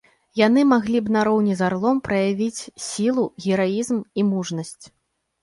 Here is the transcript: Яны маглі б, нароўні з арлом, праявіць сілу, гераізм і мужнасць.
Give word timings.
Яны 0.39 0.61
маглі 0.69 1.01
б, 1.07 1.13
нароўні 1.15 1.53
з 1.59 1.63
арлом, 1.67 1.99
праявіць 2.07 2.61
сілу, 2.87 3.27
гераізм 3.45 4.01
і 4.19 4.27
мужнасць. 4.33 4.85